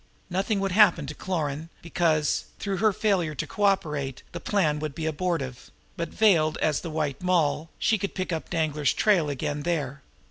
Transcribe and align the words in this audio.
Nothing 0.31 0.59
would 0.61 0.71
happen 0.71 1.05
to 1.05 1.13
Cloran, 1.13 1.69
because, 1.83 2.45
through 2.57 2.77
her 2.77 2.91
failure 2.91 3.35
to 3.35 3.45
cooperate, 3.45 4.23
the 4.31 4.39
plan 4.39 4.79
would 4.79 4.95
be 4.95 5.05
abortive; 5.05 5.69
but, 5.95 6.09
veiled, 6.09 6.57
as 6.57 6.81
the 6.81 6.89
White 6.89 7.21
Moll, 7.21 7.69
she 7.77 7.99
could 7.99 8.15
pick 8.15 8.33
up 8.33 8.49
Danglar's 8.49 8.93
trail 8.93 9.29
again 9.29 9.61
there. 9.61 10.01